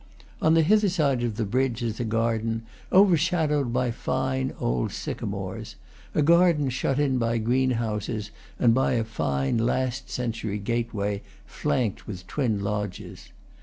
On 0.41 0.55
the 0.55 0.63
hither 0.63 0.89
side 0.89 1.21
of 1.21 1.35
the 1.37 1.45
bridge 1.45 1.83
is 1.83 1.99
a 1.99 2.03
garden, 2.03 2.63
overshadowed 2.91 3.71
by 3.71 3.91
fine 3.91 4.51
old 4.59 4.91
sycamores, 4.93 5.75
a 6.15 6.23
garden 6.23 6.71
shut 6.71 6.97
in 6.97 7.19
by 7.19 7.37
greenhouses 7.37 8.31
and 8.57 8.73
by 8.73 8.93
a 8.93 9.03
fine 9.03 9.59
last 9.59 10.09
century 10.09 10.57
gateway, 10.57 11.21
flanked 11.45 12.07
with 12.07 12.25
twin 12.25 12.61
lodges. 12.63 13.29